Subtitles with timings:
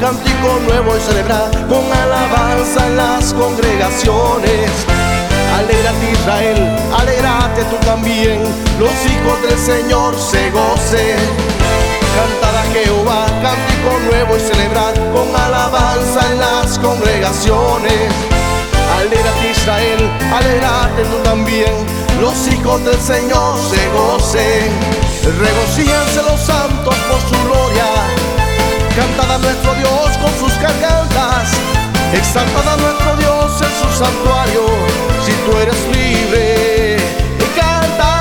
[0.00, 4.70] cántico nuevo y celebrar con alabanza en las congregaciones.
[5.58, 8.42] Alégrate Israel, alégrate tú también,
[8.78, 11.18] los hijos del Señor se gocen.
[12.14, 18.12] Cantad a Jehová, cántico nuevo y celebrar con alabanza en las congregaciones.
[18.98, 21.72] Alégrate Israel, alégrate tú también,
[22.20, 25.08] los hijos del Señor se gocen.
[25.38, 26.87] Regocíanse los santos.
[29.18, 31.50] Cantad a nuestro Dios con sus gargantas.
[32.14, 34.62] Exaltad a nuestro Dios en su santuario.
[35.26, 36.98] Si tú eres libre,
[37.56, 38.14] canta.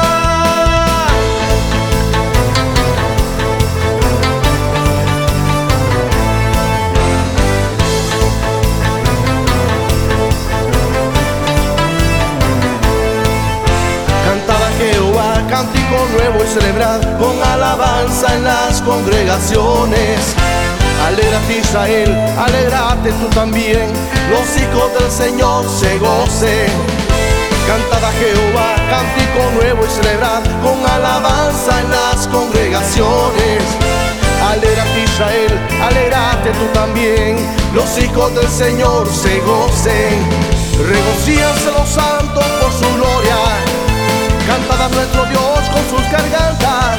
[14.79, 20.35] Jehová, cántico nuevo y celebrad con alabanza en las congregaciones.
[21.07, 23.87] Alégrate Israel, alégrate tú también,
[24.29, 26.67] los hijos del Señor se gocen.
[27.65, 33.63] Cantad a Jehová, cántico nuevo y celebrad con alabanza en las congregaciones.
[34.51, 37.37] Alégrate Israel, alégrate tú también,
[37.73, 40.19] los hijos del Señor se gocen.
[40.89, 43.37] Regocíanse los santos por su gloria.
[44.45, 46.97] Cantad a nuestro Dios con sus gargantas,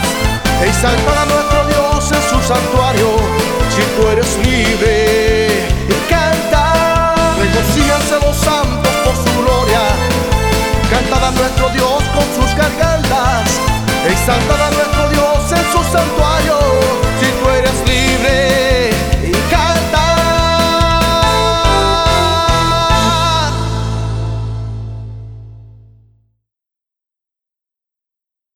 [0.64, 3.17] exaltad a nuestro Dios en su santuario.
[3.98, 4.97] Tú eres libre,